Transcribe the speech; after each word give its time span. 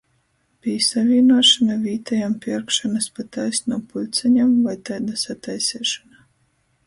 Pīsavīnuošona 0.67 1.75
vītejam 1.83 2.33
pierkšonys 2.45 3.09
pa 3.19 3.27
taisnū 3.37 3.79
puļceņam 3.91 4.55
voi 4.69 4.75
taida 4.89 5.21
sataiseišona. 5.27 6.27